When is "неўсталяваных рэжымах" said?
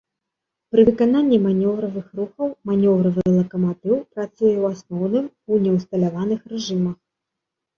5.67-6.97